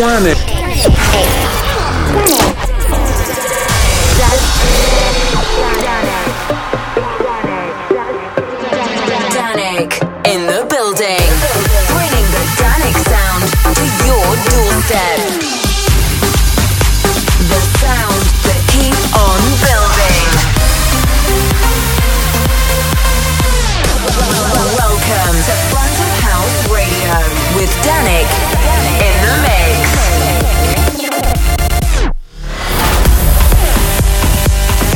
[0.00, 1.49] planet.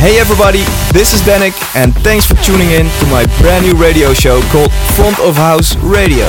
[0.05, 0.61] Hey everybody,
[0.93, 4.71] this is Dannic and thanks for tuning in to my brand new radio show called
[4.93, 6.29] Front of House Radio.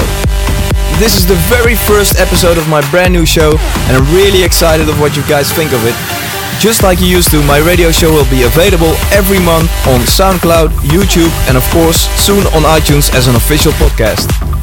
[0.95, 4.88] This is the very first episode of my brand new show and I'm really excited
[4.88, 5.93] of what you guys think of it.
[6.57, 10.70] Just like you used to, my radio show will be available every month on SoundCloud,
[10.87, 14.54] YouTube and of course soon on iTunes as an official podcast.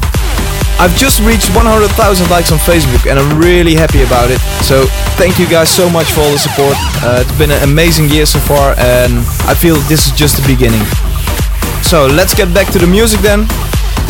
[0.79, 4.39] I've just reached 100,000 likes on Facebook and I'm really happy about it.
[4.65, 6.75] So thank you guys so much for all the support.
[6.99, 10.45] Uh, it's been an amazing year so far and I feel this is just the
[10.47, 10.83] beginning.
[11.85, 13.47] So let's get back to the music then.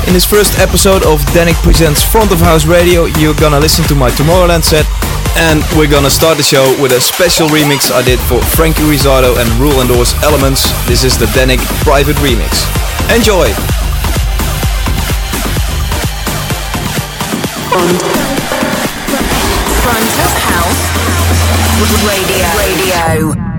[0.08, 3.96] In this first episode of Dannic Presents Front of House Radio, you're gonna listen to
[3.96, 4.88] my Tomorrowland set
[5.36, 9.38] and we're gonna start the show with a special remix I did for Frankie Rizardo
[9.38, 10.72] and Roul and Doors Elements.
[10.88, 12.66] This is the Dannic Private Remix.
[13.14, 13.52] Enjoy!
[17.74, 18.02] Front,
[19.82, 20.94] front of house
[22.06, 22.46] radio.
[22.60, 23.53] Radio.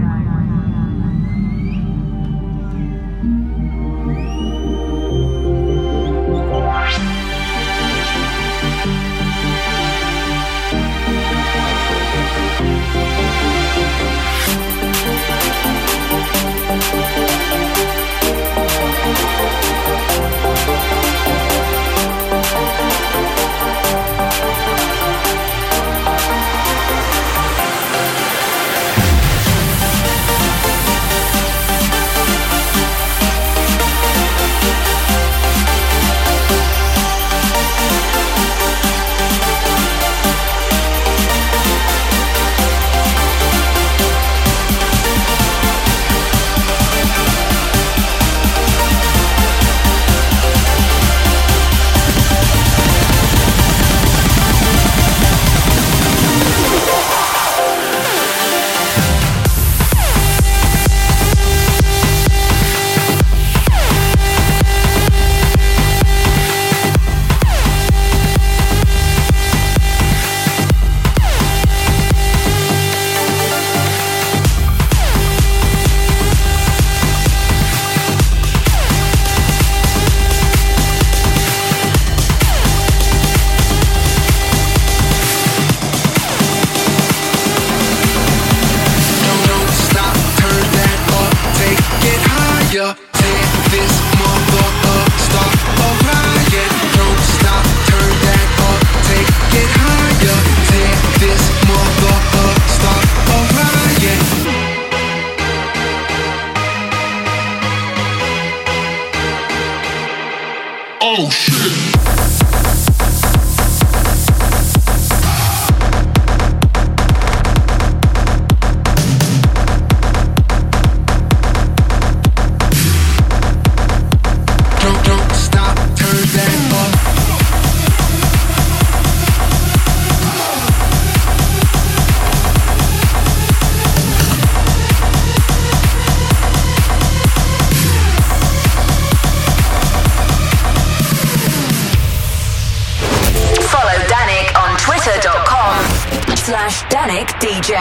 [147.45, 147.77] DJ.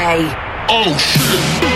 [0.67, 1.72] Oh shit!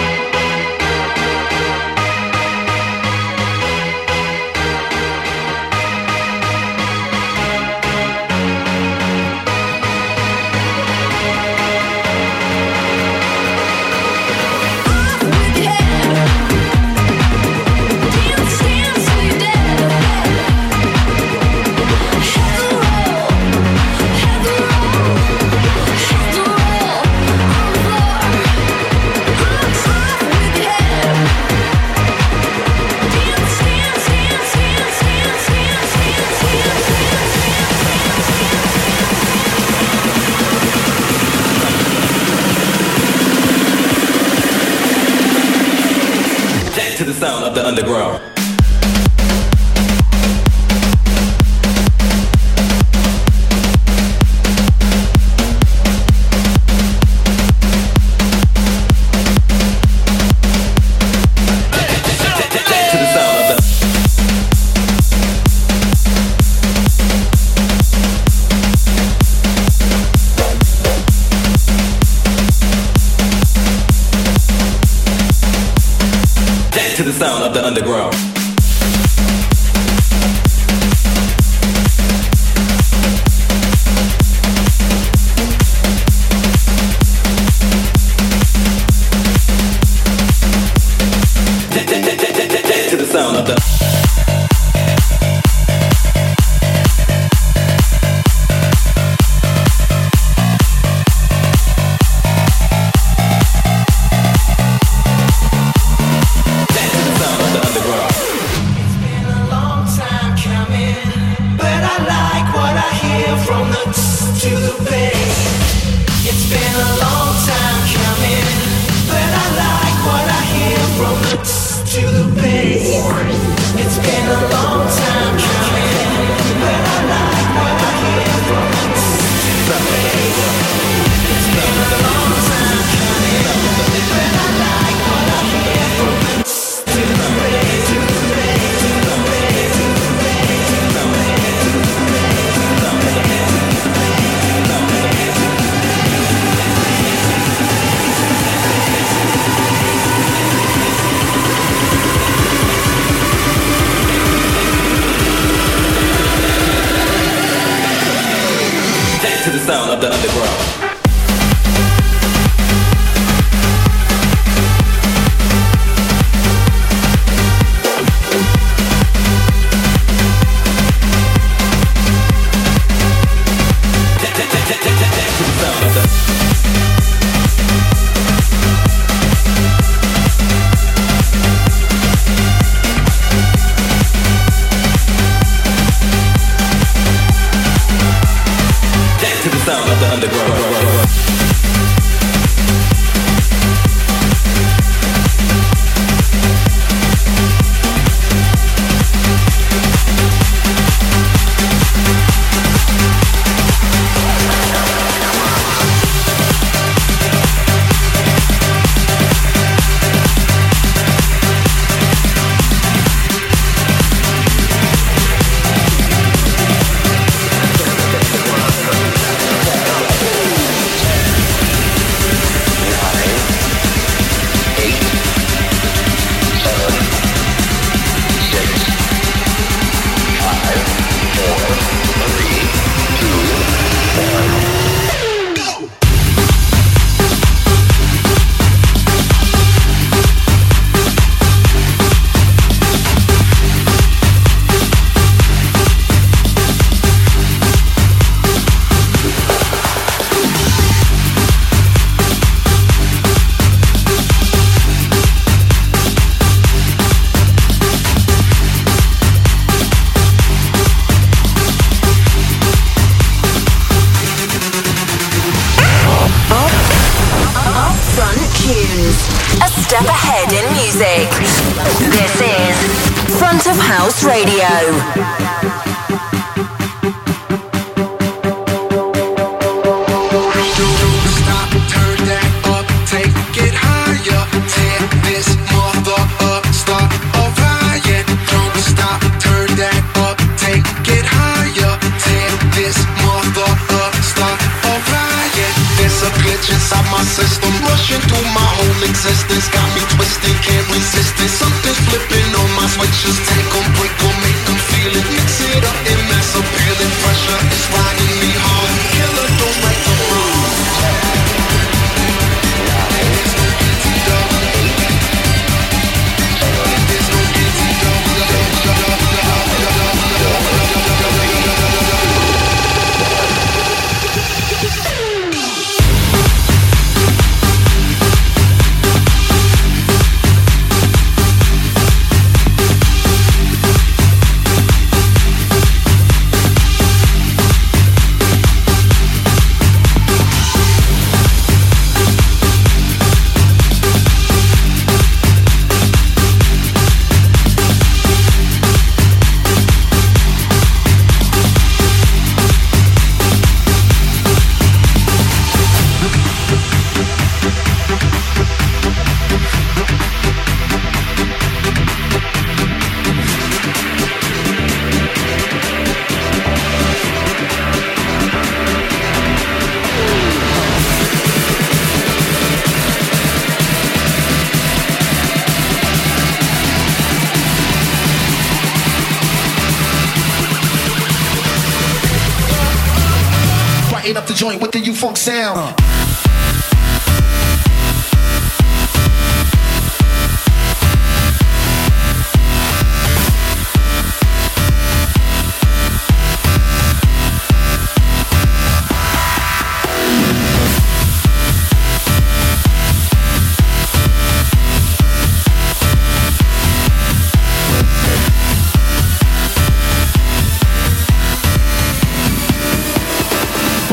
[302.87, 303.37] Switches.
[303.47, 304.36] Take 'em, break 'em,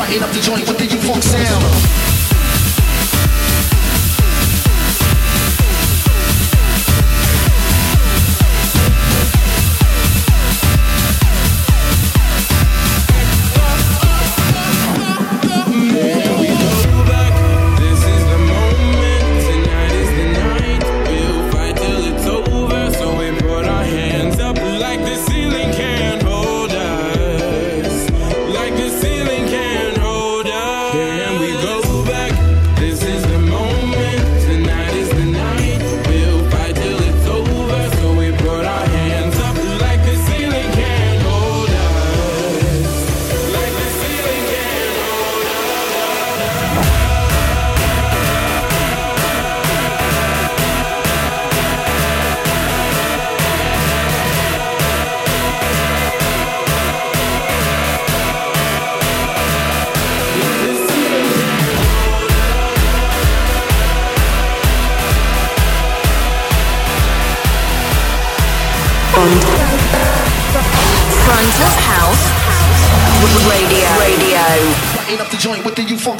[0.04, 2.13] Lighting up the joint with the U-Funk sound.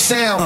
[0.05, 0.44] sound.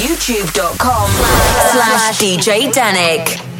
[0.00, 1.08] youtube.com
[1.72, 3.53] slash DJ Dannic.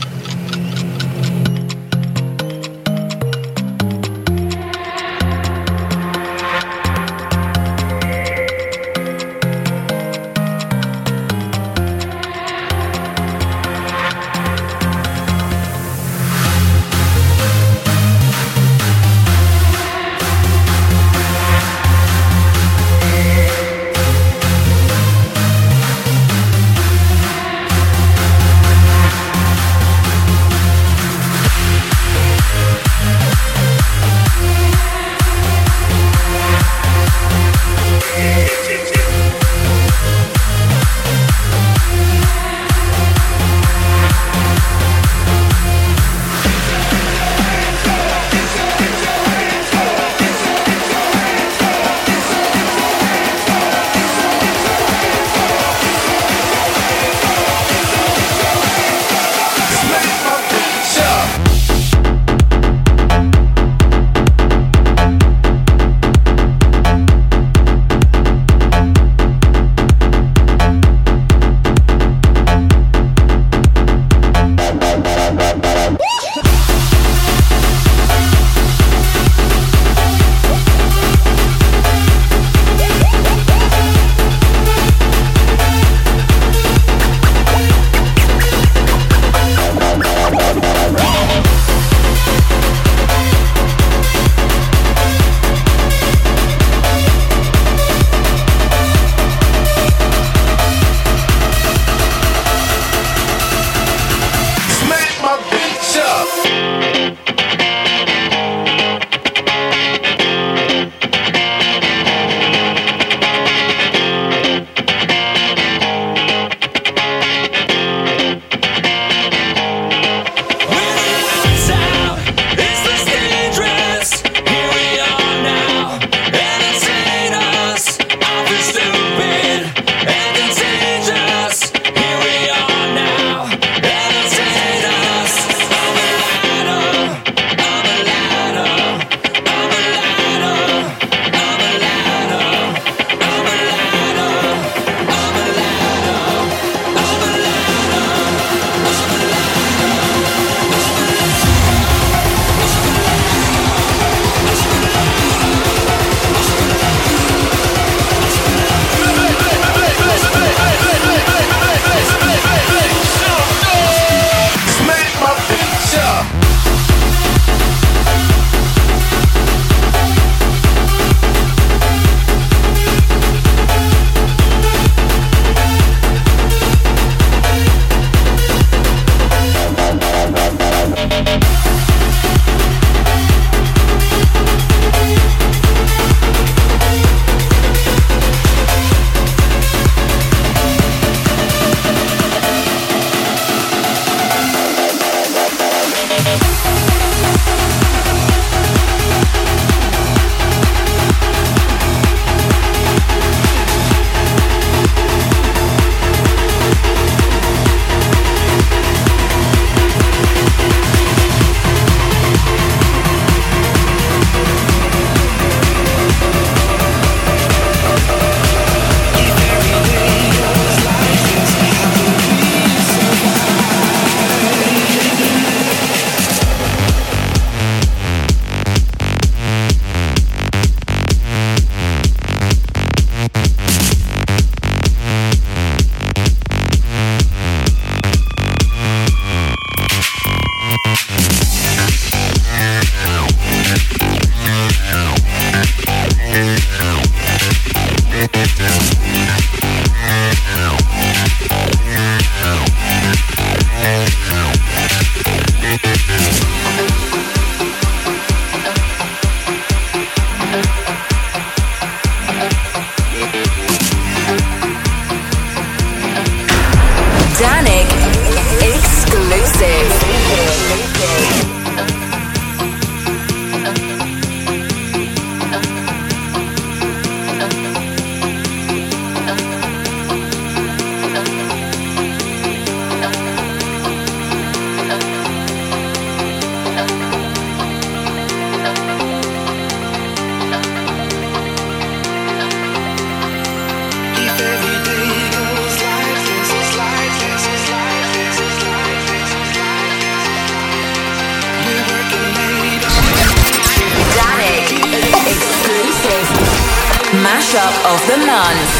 [307.22, 308.70] Mashup of the Month.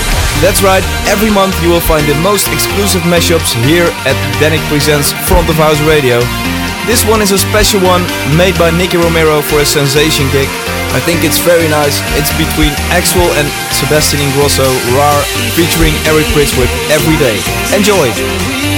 [0.42, 5.12] That's right, every month you will find the most exclusive mashups here at Dannic Presents
[5.31, 6.18] Front of House Radio.
[6.87, 8.03] This one is a special one
[8.37, 10.49] made by Nicky Romero for a sensation kick.
[10.92, 12.03] I think it's very nice.
[12.18, 14.66] It's between Axwell and Sebastian Ingrosso,
[14.99, 15.18] RAR,
[15.55, 17.38] featuring Eric Prydz with Every Day.
[17.70, 18.73] Enjoy!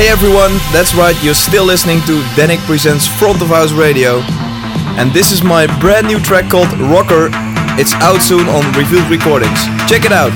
[0.00, 4.22] Hey everyone, that's right, you're still listening to Dannic Presents Front of House Radio.
[4.96, 7.28] and this is my brand new track called Rocker.
[7.78, 9.60] It's out soon on Revealed Recordings.
[9.90, 10.32] Check it out.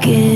[0.00, 0.29] Keep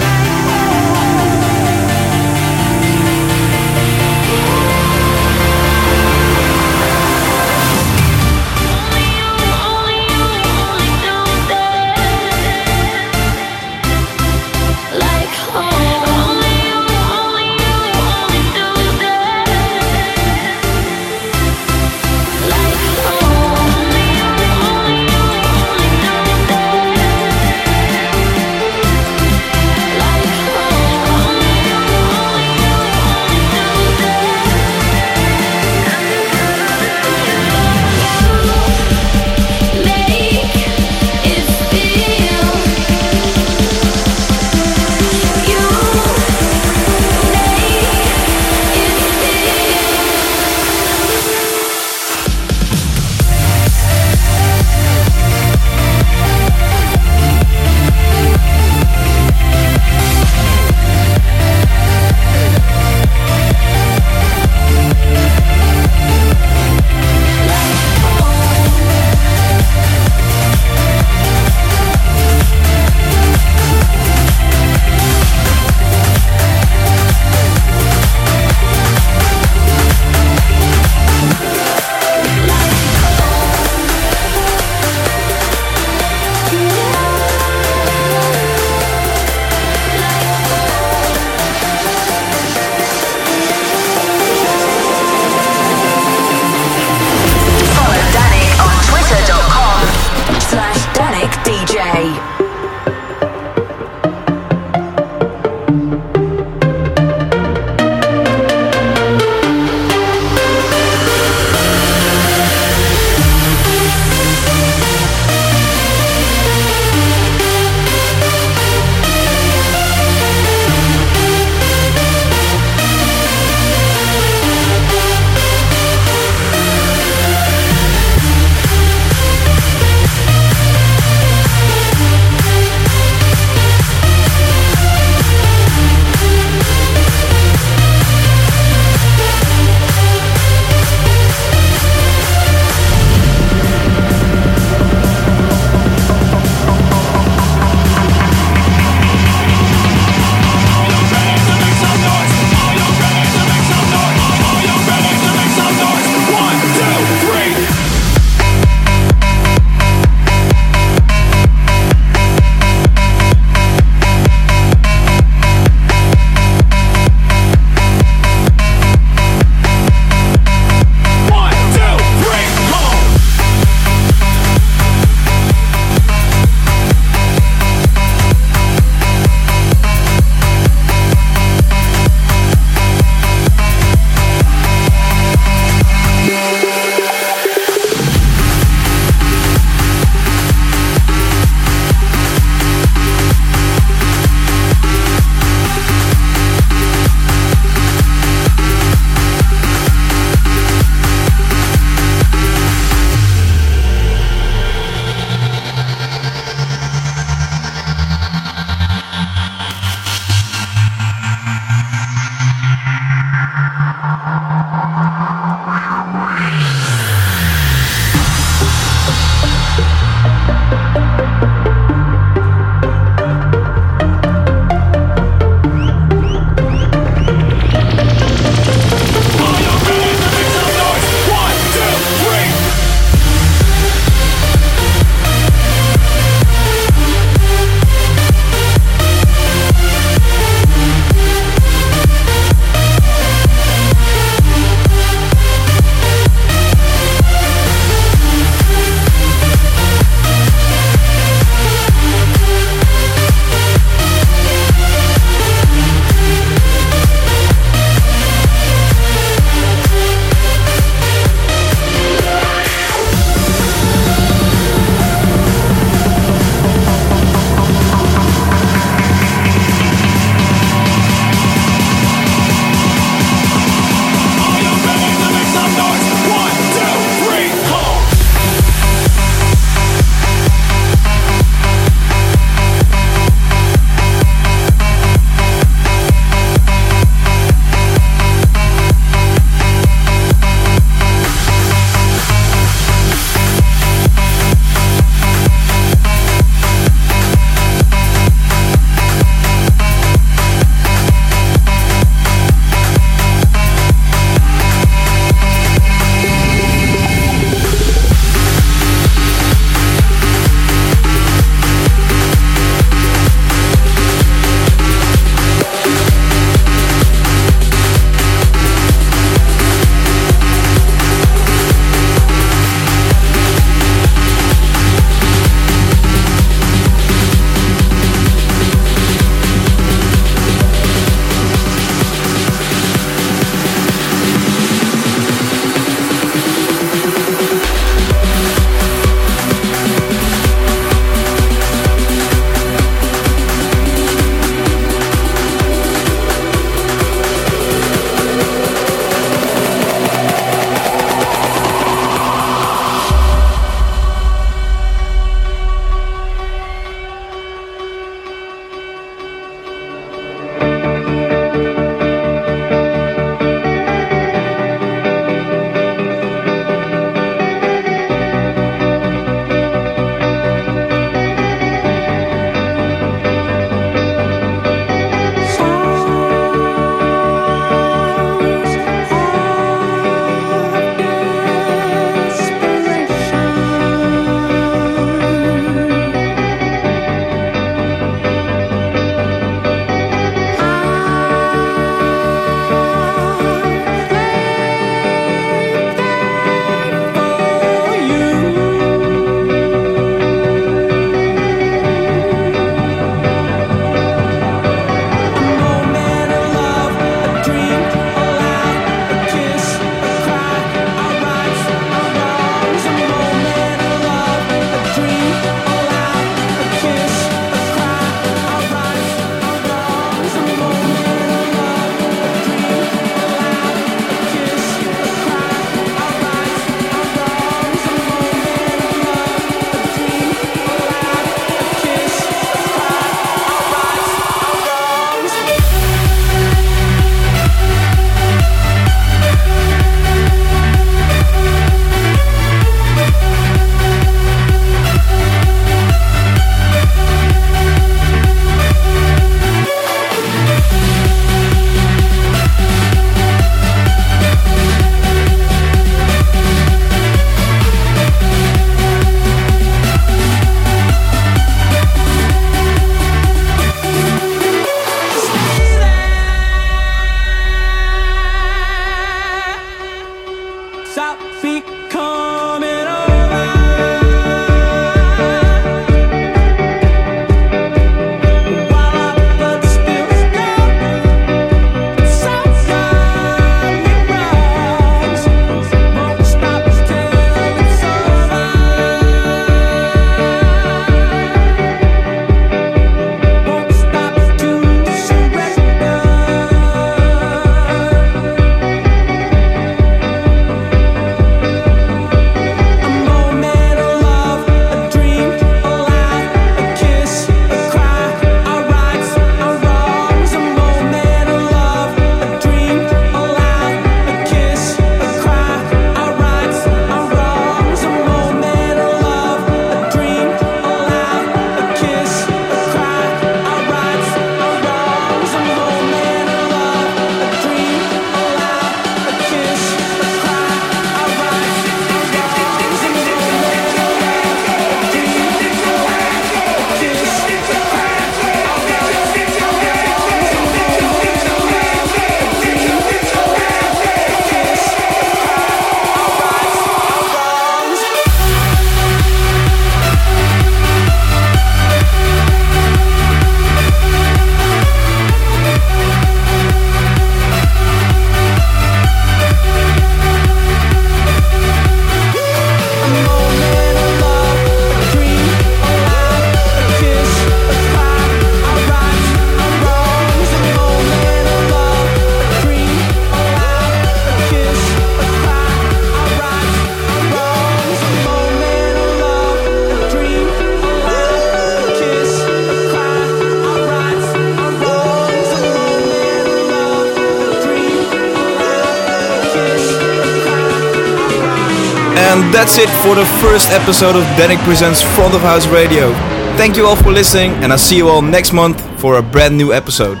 [592.48, 595.92] that's it for the first episode of Dannic Presents Front of House Radio.
[596.38, 599.36] Thank you all for listening, and I'll see you all next month for a brand
[599.36, 600.00] new episode.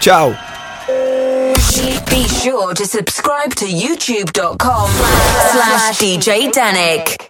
[0.00, 0.30] Ciao!
[2.08, 7.23] Be sure to subscribe to youtube.com slash DJ Dannic.